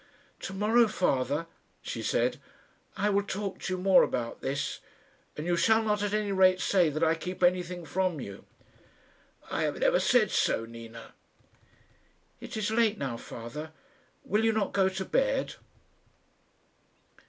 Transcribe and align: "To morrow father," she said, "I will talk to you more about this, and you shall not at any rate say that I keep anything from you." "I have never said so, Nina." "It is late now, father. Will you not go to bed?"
"To 0.39 0.53
morrow 0.53 0.87
father," 0.87 1.45
she 1.83 2.01
said, 2.01 2.41
"I 2.97 3.11
will 3.11 3.21
talk 3.21 3.59
to 3.59 3.73
you 3.73 3.77
more 3.77 4.01
about 4.01 4.41
this, 4.41 4.79
and 5.37 5.45
you 5.45 5.55
shall 5.55 5.83
not 5.83 6.01
at 6.01 6.11
any 6.11 6.31
rate 6.31 6.59
say 6.59 6.89
that 6.89 7.03
I 7.03 7.13
keep 7.13 7.43
anything 7.43 7.85
from 7.85 8.19
you." 8.19 8.45
"I 9.51 9.61
have 9.61 9.77
never 9.77 9.99
said 9.99 10.31
so, 10.31 10.65
Nina." 10.65 11.13
"It 12.39 12.57
is 12.57 12.71
late 12.71 12.97
now, 12.97 13.15
father. 13.15 13.73
Will 14.23 14.43
you 14.43 14.53
not 14.53 14.73
go 14.73 14.89
to 14.89 15.05
bed?" 15.05 15.53